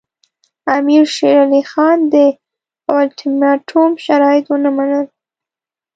امیر 0.77 1.03
شېر 1.15 1.35
علي 1.45 1.61
خان 1.71 1.97
د 2.13 2.15
اولټیماټوم 2.91 3.91
شرایط 4.05 4.45
ونه 4.47 4.69
منل. 4.77 5.05